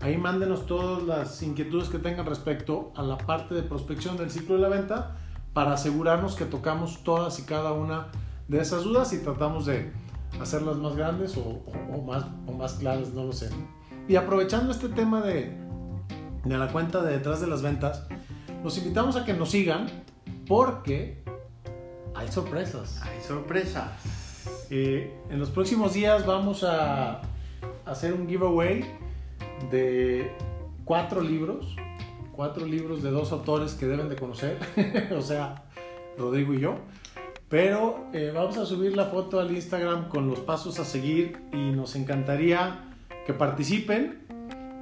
Ahí 0.00 0.16
mándenos 0.16 0.66
todas 0.66 1.02
las 1.02 1.42
inquietudes 1.42 1.88
que 1.88 1.98
tengan 1.98 2.26
respecto 2.26 2.92
a 2.96 3.02
la 3.02 3.18
parte 3.18 3.54
de 3.54 3.62
prospección 3.62 4.16
del 4.16 4.30
ciclo 4.30 4.56
de 4.56 4.62
la 4.62 4.68
venta 4.68 5.16
para 5.52 5.72
asegurarnos 5.72 6.36
que 6.36 6.44
tocamos 6.44 7.02
todas 7.04 7.38
y 7.38 7.42
cada 7.42 7.72
una 7.72 8.08
de 8.50 8.60
esas 8.60 8.82
dudas 8.82 9.12
y 9.12 9.18
tratamos 9.18 9.66
de 9.66 9.92
hacerlas 10.40 10.76
más 10.76 10.96
grandes 10.96 11.36
o, 11.36 11.62
más, 12.04 12.24
o 12.48 12.52
más 12.52 12.74
claras, 12.74 13.10
no 13.10 13.24
lo 13.26 13.32
sé. 13.32 13.48
Y 14.08 14.16
aprovechando 14.16 14.72
este 14.72 14.88
tema 14.88 15.20
de, 15.20 15.56
de 16.44 16.58
la 16.58 16.66
cuenta 16.72 17.00
de 17.00 17.12
detrás 17.12 17.40
de 17.40 17.46
las 17.46 17.62
ventas, 17.62 18.08
los 18.64 18.76
invitamos 18.76 19.14
a 19.14 19.24
que 19.24 19.34
nos 19.34 19.52
sigan 19.52 19.86
porque 20.48 21.22
hay 22.12 22.26
sorpresas. 22.26 23.00
Hay 23.02 23.22
sorpresas. 23.22 23.92
Eh, 24.68 25.16
en 25.30 25.38
los 25.38 25.50
próximos 25.50 25.94
días 25.94 26.26
vamos 26.26 26.64
a 26.64 27.20
hacer 27.86 28.12
un 28.12 28.28
giveaway 28.28 28.84
de 29.70 30.28
cuatro 30.84 31.20
libros, 31.20 31.76
cuatro 32.32 32.66
libros 32.66 33.00
de 33.04 33.12
dos 33.12 33.30
autores 33.30 33.74
que 33.74 33.86
deben 33.86 34.08
de 34.08 34.16
conocer, 34.16 34.58
o 35.16 35.22
sea, 35.22 35.62
Rodrigo 36.18 36.52
y 36.52 36.60
yo. 36.60 36.74
Pero 37.50 38.06
eh, 38.12 38.30
vamos 38.32 38.56
a 38.58 38.64
subir 38.64 38.96
la 38.96 39.06
foto 39.06 39.40
al 39.40 39.50
Instagram 39.50 40.08
con 40.08 40.28
los 40.28 40.38
pasos 40.38 40.78
a 40.78 40.84
seguir 40.84 41.36
y 41.52 41.72
nos 41.72 41.96
encantaría 41.96 42.94
que 43.26 43.34
participen 43.34 44.24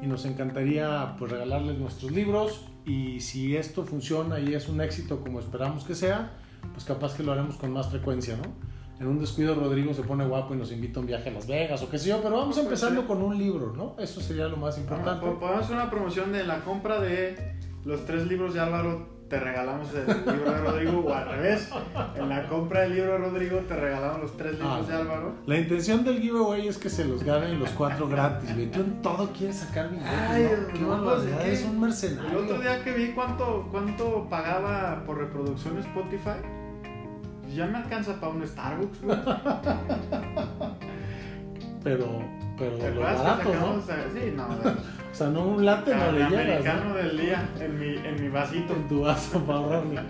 y 0.02 0.06
nos 0.06 0.26
encantaría 0.26 1.16
pues 1.18 1.32
regalarles 1.32 1.78
nuestros 1.78 2.12
libros 2.12 2.66
y 2.84 3.20
si 3.20 3.56
esto 3.56 3.84
funciona 3.84 4.38
y 4.38 4.52
es 4.52 4.68
un 4.68 4.82
éxito 4.82 5.22
como 5.22 5.40
esperamos 5.40 5.84
que 5.84 5.94
sea, 5.94 6.32
pues 6.74 6.84
capaz 6.84 7.16
que 7.16 7.22
lo 7.22 7.32
haremos 7.32 7.56
con 7.56 7.72
más 7.72 7.88
frecuencia, 7.88 8.36
¿no? 8.36 8.52
En 9.00 9.06
un 9.06 9.18
descuido 9.18 9.54
Rodrigo 9.54 9.94
se 9.94 10.02
pone 10.02 10.26
guapo 10.26 10.54
y 10.54 10.58
nos 10.58 10.70
invita 10.70 10.98
a 10.98 11.00
un 11.00 11.06
viaje 11.06 11.30
a 11.30 11.32
Las 11.32 11.46
Vegas 11.46 11.82
o 11.82 11.88
qué 11.88 11.98
sé 11.98 12.10
yo, 12.10 12.20
pero 12.20 12.36
vamos 12.36 12.58
empezando 12.58 13.06
con 13.06 13.22
un 13.22 13.38
libro, 13.38 13.72
¿no? 13.74 13.96
Eso 13.98 14.20
sería 14.20 14.46
lo 14.46 14.58
más 14.58 14.76
importante. 14.76 15.24
Podemos 15.24 15.64
hacer 15.64 15.74
una 15.74 15.88
promoción 15.88 16.32
de 16.32 16.44
la 16.44 16.62
compra 16.64 17.00
de 17.00 17.56
los 17.86 18.04
tres 18.04 18.26
libros 18.26 18.52
de 18.52 18.60
Álvaro 18.60 19.17
te 19.28 19.38
regalamos 19.38 19.88
el 19.94 20.06
libro 20.06 20.52
de 20.52 20.58
Rodrigo 20.58 21.04
o 21.06 21.14
al 21.14 21.28
revés. 21.28 21.68
En 22.16 22.28
la 22.28 22.48
compra 22.48 22.80
del 22.82 22.94
libro 22.94 23.12
de 23.12 23.18
Rodrigo 23.18 23.58
te 23.60 23.76
regalamos 23.76 24.20
los 24.22 24.36
tres 24.36 24.52
libros 24.52 24.84
ah, 24.84 24.86
de 24.86 24.94
Álvaro. 24.94 25.34
La 25.46 25.58
intención 25.58 26.04
del 26.04 26.20
giveaway 26.20 26.68
es 26.68 26.78
que 26.78 26.88
se 26.88 27.04
los 27.04 27.22
ganen 27.22 27.58
los 27.58 27.70
cuatro 27.70 28.08
gratis, 28.08 28.54
güey. 28.54 28.70
Tú 28.70 28.80
en 28.80 29.02
todo 29.02 29.30
quieres 29.32 29.56
sacar 29.56 29.90
mi 29.90 29.98
Ay, 30.02 30.48
¿no? 30.80 31.04
Pues, 31.04 31.24
es 31.44 31.64
un 31.64 31.80
mercenario. 31.80 32.30
El 32.30 32.44
otro 32.44 32.60
día 32.60 32.82
que 32.82 32.92
vi 32.92 33.12
cuánto, 33.12 33.68
cuánto 33.70 34.26
pagaba 34.30 35.02
por 35.04 35.18
reproducción 35.18 35.78
Spotify, 35.78 36.40
ya 37.54 37.66
me 37.66 37.78
alcanza 37.78 38.18
para 38.18 38.32
un 38.32 38.46
Starbucks, 38.46 39.02
güey. 39.02 39.18
pero, 41.84 42.22
pero 42.58 42.78
de 42.78 42.90
los 42.92 43.04
baratos, 43.04 43.54
¿no? 43.54 43.82
Sí, 43.82 44.32
no, 44.34 44.48
o 45.10 45.14
sea, 45.14 45.28
no 45.28 45.46
un 45.46 45.64
latte 45.64 45.94
no 45.94 46.12
le 46.12 46.28
llega. 46.28 46.42
americano 46.42 46.94
del 46.94 47.18
día, 47.18 47.48
en 47.60 47.78
mi, 47.78 47.96
en 47.96 48.22
mi 48.22 48.28
vasito. 48.28 48.74
En 48.74 48.88
tu 48.88 49.00
vaso 49.00 49.40
para 49.44 49.58
ahorrarle. 49.58 50.00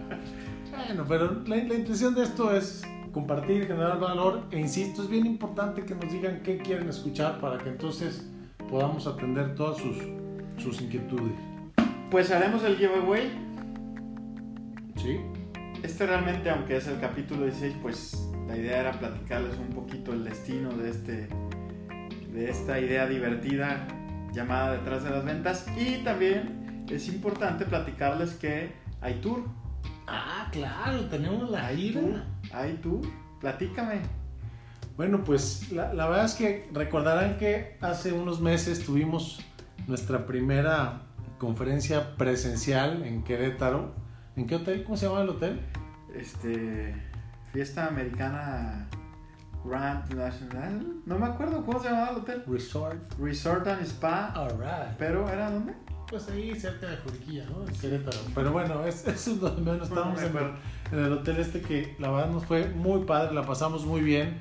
bueno, 0.70 1.04
pero 1.08 1.42
la, 1.46 1.56
la 1.56 1.74
intención 1.74 2.14
de 2.14 2.24
esto 2.24 2.54
es 2.54 2.82
compartir, 3.12 3.66
generar 3.66 3.98
valor. 3.98 4.42
E 4.50 4.58
insisto, 4.58 5.02
es 5.02 5.08
bien 5.08 5.26
importante 5.26 5.84
que 5.84 5.94
nos 5.94 6.10
digan 6.12 6.42
qué 6.42 6.58
quieren 6.58 6.88
escuchar 6.88 7.40
para 7.40 7.58
que 7.58 7.70
entonces 7.70 8.28
podamos 8.68 9.06
atender 9.06 9.54
todas 9.54 9.78
sus, 9.78 9.96
sus 10.56 10.80
inquietudes. 10.82 11.34
Pues 12.10 12.30
haremos 12.30 12.62
el 12.64 12.76
giveaway. 12.76 13.30
Sí. 14.96 15.20
Este 15.82 16.06
realmente, 16.06 16.50
aunque 16.50 16.76
es 16.76 16.88
el 16.88 16.98
capítulo 17.00 17.44
16, 17.44 17.76
pues 17.80 18.28
la 18.48 18.56
idea 18.56 18.80
era 18.80 18.92
platicarles 18.92 19.56
un 19.58 19.68
poquito 19.68 20.12
el 20.12 20.24
destino 20.24 20.70
de, 20.70 20.90
este, 20.90 21.28
de 22.32 22.50
esta 22.50 22.80
idea 22.80 23.06
divertida 23.06 23.86
llamada 24.38 24.72
Detrás 24.72 25.04
de 25.04 25.10
las 25.10 25.24
Ventas. 25.24 25.66
Y 25.76 25.98
también 26.04 26.84
es 26.88 27.08
importante 27.08 27.64
platicarles 27.64 28.34
que 28.34 28.72
hay 29.00 29.14
tour. 29.14 29.44
Ah, 30.06 30.48
claro, 30.52 31.06
tenemos 31.06 31.50
la 31.50 31.72
ira. 31.72 32.24
Hay 32.52 32.74
tour, 32.74 33.02
platícame. 33.40 34.00
Bueno, 34.96 35.22
pues 35.22 35.70
la, 35.70 35.92
la, 35.92 36.08
verdad 36.08 36.24
es 36.24 36.34
que 36.34 36.68
recordarán 36.72 37.36
que 37.36 37.76
hace 37.80 38.12
unos 38.12 38.40
meses 38.40 38.84
tuvimos 38.84 39.40
nuestra 39.86 40.26
primera 40.26 41.02
conferencia 41.38 42.16
presencial 42.16 43.04
en 43.04 43.22
Querétaro. 43.22 43.94
¿En 44.36 44.46
qué 44.46 44.56
hotel? 44.56 44.82
¿Cómo 44.84 44.96
se 44.96 45.06
llama 45.06 45.22
el 45.22 45.28
hotel? 45.30 45.60
Este. 46.14 46.94
Fiesta 47.52 47.86
Americana 47.86 48.88
Grand 49.64 50.12
National. 50.14 51.02
No 51.06 51.18
me 51.18 51.26
acuerdo 51.26 51.64
cómo 51.64 51.80
se 51.80 51.88
llamaba 51.88 52.10
el 52.10 52.16
hotel. 52.18 52.44
Resort. 52.46 53.14
Resort 53.18 53.66
and 53.66 53.82
Spa. 53.82 54.32
Alright. 54.34 54.96
Pero 54.98 55.28
¿era 55.28 55.50
dónde? 55.50 55.74
Pues 56.08 56.28
ahí 56.28 56.58
cerca 56.58 56.86
de 56.86 56.96
Juriquilla, 56.98 57.44
¿no? 57.50 57.66
En 57.66 57.74
Querétaro. 57.74 58.16
Pero 58.34 58.52
bueno, 58.52 58.84
eso 58.84 59.10
es 59.10 59.40
donde 59.40 59.60
menos 59.60 59.88
estábamos 59.88 60.22
en, 60.22 60.32
en, 60.92 61.04
el 61.04 61.12
hotel 61.12 61.36
este 61.36 61.60
que 61.60 61.94
la 61.98 62.10
verdad 62.10 62.30
nos 62.30 62.46
fue 62.46 62.68
muy 62.68 63.04
padre, 63.04 63.34
la 63.34 63.42
pasamos 63.42 63.84
muy 63.84 64.00
bien. 64.00 64.40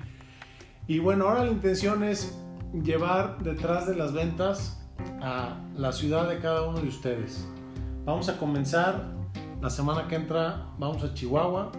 Y 0.88 1.00
bueno, 1.00 1.28
ahora 1.28 1.44
la 1.44 1.52
intención 1.52 2.04
es 2.04 2.38
llevar 2.72 3.40
detrás 3.40 3.88
de 3.88 3.96
las 3.96 4.14
ventas 4.14 4.80
a 5.22 5.60
la 5.76 5.92
ciudad 5.92 6.30
de 6.30 6.40
cada 6.40 6.64
uno 6.64 6.80
de 6.80 6.88
ustedes. 6.88 7.46
Vamos 8.06 8.30
a 8.30 8.38
comenzar 8.38 9.18
la 9.62 9.70
semana 9.70 10.08
que 10.08 10.16
entra, 10.16 10.68
vamos 10.78 11.04
a 11.04 11.14
Chihuahua, 11.14 11.72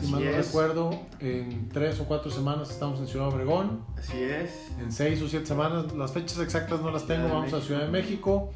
si 0.00 0.10
mal 0.10 0.24
no 0.24 0.30
recuerdo, 0.32 0.90
en 1.20 1.68
tres 1.68 2.00
o 2.00 2.04
cuatro 2.04 2.30
semanas 2.30 2.70
estamos 2.70 3.00
en 3.00 3.06
Ciudad 3.06 3.28
Obregón. 3.28 3.84
Así 3.96 4.22
es. 4.22 4.72
En 4.80 4.92
seis 4.92 5.20
o 5.22 5.28
siete 5.28 5.46
semanas, 5.46 5.92
las 5.94 6.12
fechas 6.12 6.38
exactas 6.38 6.80
no 6.80 6.90
las 6.90 7.06
tengo, 7.06 7.28
vamos 7.28 7.52
a 7.52 7.60
Ciudad 7.60 7.82
de 7.82 7.88
México. 7.88 8.52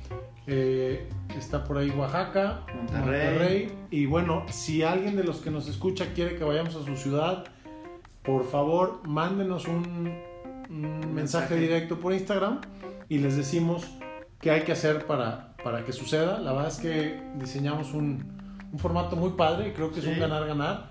Eh, 0.46 1.08
está 1.36 1.64
por 1.64 1.78
ahí 1.78 1.90
Oaxaca, 1.90 2.62
Monterrey. 2.74 3.72
Y 3.90 4.06
bueno, 4.06 4.44
si 4.50 4.82
alguien 4.82 5.16
de 5.16 5.24
los 5.24 5.38
que 5.38 5.50
nos 5.50 5.68
escucha 5.68 6.12
quiere 6.14 6.36
que 6.36 6.44
vayamos 6.44 6.74
a 6.74 6.84
su 6.84 6.96
ciudad, 6.96 7.44
por 8.22 8.44
favor, 8.44 9.00
mándenos 9.06 9.66
un, 9.68 10.12
mensaje. 11.14 11.56
directo 11.56 11.98
por 11.98 12.12
Instagram 12.12 12.60
y 13.08 13.18
les 13.18 13.36
decimos 13.36 13.86
qué 14.40 14.50
hay 14.50 14.62
que 14.62 14.72
hacer 14.72 15.06
para, 15.06 15.54
para 15.62 15.84
que 15.84 15.92
suceda. 15.92 16.38
La 16.38 16.52
verdad 16.52 16.68
es 16.68 16.78
que 16.78 17.22
diseñamos 17.36 17.92
un, 17.92 18.40
un 18.72 18.78
formato 18.78 19.16
muy 19.16 19.30
padre 19.30 19.72
creo 19.72 19.92
que 19.92 20.00
es 20.00 20.06
un 20.06 20.18
ganar-ganar. 20.18 20.90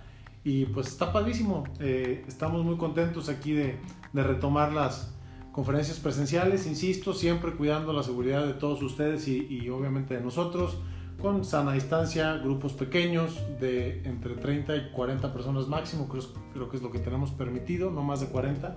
Y 0.49 0.65
pues 0.65 0.87
está 0.87 1.13
padrísimo. 1.13 1.63
Eh, 1.79 2.25
estamos 2.27 2.65
muy 2.65 2.75
contentos 2.75 3.29
aquí 3.29 3.53
de, 3.53 3.77
retomar 4.15 4.73
las 4.73 5.13
conferencias 5.51 5.99
presenciales, 5.99 6.65
insisto, 6.65 7.13
siempre 7.13 7.53
cuidando 7.53 7.93
la 7.93 8.01
seguridad 8.01 8.47
de 8.47 8.53
todos 8.53 8.81
ustedes 8.81 9.27
y, 9.27 9.45
y, 9.45 9.69
obviamente 9.69 10.15
de 10.15 10.21
nosotros, 10.21 10.79
con 11.21 11.45
sana 11.45 11.73
distancia, 11.73 12.37
grupos 12.37 12.73
pequeños 12.73 13.39
de 13.59 14.01
entre 14.05 14.37
30 14.37 14.75
y 14.75 14.89
40 14.89 15.31
personas 15.31 15.67
máximo, 15.67 16.09
creo, 16.09 16.23
creo 16.51 16.67
que 16.67 16.77
es 16.77 16.81
lo 16.81 16.89
que 16.89 16.97
tenemos 16.97 17.29
permitido, 17.29 17.91
no 17.91 18.01
más 18.01 18.19
de 18.21 18.29
40. 18.29 18.75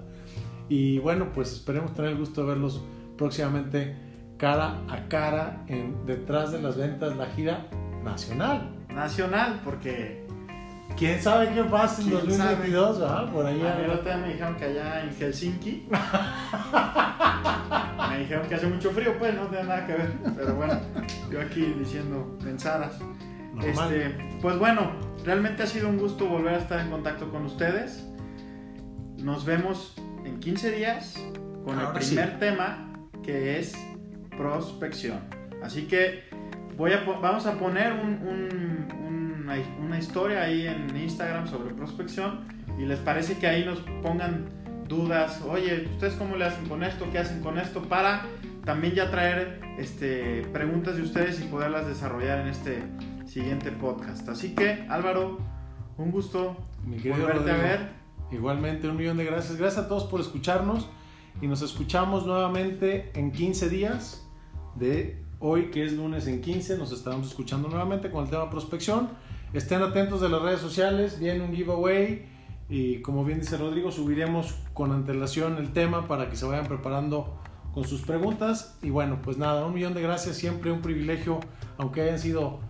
Y 0.69 0.99
bueno, 0.99 1.33
pues 1.33 1.53
esperemos 1.53 1.95
tener 1.95 2.11
el 2.11 2.19
gusto 2.19 2.43
de 2.43 2.49
verlos 2.49 2.83
próximamente 3.17 3.97
cara 4.37 4.83
a 4.91 5.09
cara 5.09 5.65
en 5.69 6.05
Detrás 6.05 6.53
de 6.53 6.61
las 6.61 6.77
Ventas, 6.77 7.17
la 7.17 7.29
gira 7.29 7.67
nacional. 8.05 8.77
Nacional, 8.91 9.63
porque 9.65 10.23
¿Quién 10.97 11.21
sabe 11.21 11.53
qué 11.55 11.65
pasa 11.65 12.01
en 12.03 12.11
2022? 12.11 13.31
Por 13.31 13.47
ahí. 13.47 13.61
A 13.61 13.75
mí 13.75 13.83
me 14.21 14.29
dijeron 14.29 14.57
que 14.57 14.65
allá 14.65 15.03
en 15.03 15.15
Helsinki. 15.15 15.89
me 18.11 18.19
dijeron 18.19 18.49
que 18.49 18.55
hace 18.55 18.67
mucho 18.67 18.91
frío, 18.91 19.19
pues 19.19 19.35
no 19.35 19.47
tiene 19.47 19.65
nada 19.65 19.87
que 19.87 19.95
ver. 19.95 20.13
Pero 20.37 20.55
bueno, 20.55 20.79
yo 21.31 21.41
aquí 21.41 21.75
diciendo 21.79 22.37
pensadas. 22.43 22.99
Este, 23.65 24.17
pues 24.41 24.59
bueno, 24.59 24.93
realmente 25.25 25.63
ha 25.63 25.67
sido 25.67 25.89
un 25.89 25.99
gusto 25.99 26.27
volver 26.27 26.55
a 26.55 26.59
estar 26.59 26.81
en 26.81 26.91
contacto 26.91 27.31
con 27.31 27.47
ustedes. 27.47 28.05
Nos 29.19 29.45
vemos 29.45 29.95
en 30.25 30.41
15 30.41 30.73
días 30.73 31.15
con 31.65 31.79
el 31.79 31.89
primer 31.89 32.39
tema 32.39 32.93
que 33.23 33.59
es 33.59 33.75
prospección. 34.37 35.21
Así 35.63 35.87
que 35.87 36.25
voy 36.77 36.93
a, 36.93 37.05
vamos 37.05 37.47
a 37.47 37.59
poner 37.59 37.93
un 37.93 39.02
una, 39.81 39.99
historia 39.99 40.43
ahí 40.43 40.67
en 40.67 40.97
Instagram 40.97 41.47
sobre 41.47 41.75
prospección 41.75 42.41
y 42.79 42.85
les 42.85 42.99
parece 42.99 43.39
que 43.39 43.47
ahí 43.47 43.65
nos 43.65 43.81
pongan 44.03 44.47
dudas, 44.89 45.41
oye, 45.49 45.87
¿ustedes 45.93 46.15
cómo 46.15 46.37
le 46.37 46.45
hacen 46.45 46.67
con 46.69 46.83
esto? 46.83 47.07
¿Qué 47.11 47.19
hacen 47.19 47.41
con 47.41 47.59
esto? 47.59 47.83
Para 47.83 48.27
también 48.65 48.95
ya 48.95 49.11
traer 49.11 49.61
este, 49.79 50.43
preguntas 50.53 50.97
de 50.97 51.03
ustedes 51.03 51.41
y 51.41 51.45
poderlas 51.45 51.87
desarrollar 51.87 52.41
en 52.41 52.49
este 52.49 52.83
siguiente 53.27 53.71
podcast. 53.73 54.29
Así 54.29 54.55
que, 54.55 54.87
Álvaro, 54.89 55.39
Un 55.97 56.11
gusto 56.11 56.57
Mi 56.85 56.97
volverte 56.97 57.51
a 57.51 57.55
Rodrigo. 57.55 57.59
ver. 57.63 57.89
Igualmente, 58.31 58.89
un 58.89 58.97
millón 58.97 59.17
de 59.17 59.25
gracias. 59.25 59.57
Gracias 59.59 59.85
a 59.85 59.89
todos 59.89 60.05
por 60.05 60.21
escucharnos 60.21 60.89
y 61.41 61.47
nos 61.47 61.63
escuchamos 61.63 62.27
nuevamente 62.27 63.11
en 63.15 63.31
15 63.33 63.69
días 63.69 64.27
de 64.75 65.23
hoy, 65.39 65.71
que 65.71 65.85
es 65.85 65.93
lunes 65.93 66.27
en 66.27 66.41
15. 66.41 66.79
Nos 66.79 66.93
estaremos 66.93 67.29
escuchando 67.29 67.69
nuevamente 67.69 68.11
con 68.11 68.25
el 68.25 68.31
tema 68.31 68.49
prospección. 68.49 69.11
Estén 69.53 69.83
atentos 69.83 70.21
de 70.21 70.29
las 70.29 70.41
redes 70.41 70.61
sociales, 70.61 71.19
viene 71.19 71.45
un 71.45 71.55
giveaway 71.55 72.27
y 72.69 73.03
como 73.03 73.25
bien 73.25 73.41
dice 73.41 73.59
Rodrigo, 73.59 73.93
subiremos 73.93 74.55
con 74.73 74.93
antelación 74.93 75.59
el 75.59 75.73
tema 75.73 76.09
para 76.09 76.31
que 76.31 76.37
se 76.37 76.47
vayan 76.47 76.67
preparando 76.67 77.39
con 77.75 77.85
sus 77.85 78.01
preguntas. 78.01 78.79
Y 78.83 78.91
bueno, 78.91 79.19
pues 79.23 79.37
nada, 79.37 79.67
un 79.67 79.75
millón 79.75 79.93
de 79.93 80.03
gracias, 80.03 80.37
siempre 80.37 80.73
un 80.73 80.81
privilegio, 80.81 81.41
aunque 81.77 82.01
hayan 82.01 82.19
sido 82.19 82.61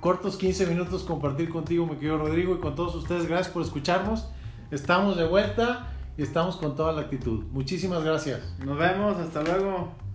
cortos 0.00 0.36
15 0.36 0.66
minutos 0.66 1.02
compartir 1.02 1.48
contigo, 1.48 1.86
mi 1.86 1.96
querido 1.96 2.18
Rodrigo, 2.18 2.54
y 2.54 2.58
con 2.58 2.74
todos 2.74 2.94
ustedes, 2.94 3.26
gracias 3.26 3.52
por 3.52 3.62
escucharnos. 3.62 4.28
Estamos 4.70 5.16
de 5.16 5.26
vuelta 5.26 5.92
y 6.16 6.22
estamos 6.22 6.56
con 6.56 6.76
toda 6.76 6.92
la 6.92 7.02
actitud. 7.02 7.44
Muchísimas 7.50 8.04
gracias. 8.04 8.54
Nos 8.64 8.78
vemos, 8.78 9.16
hasta 9.16 9.42
luego. 9.42 10.07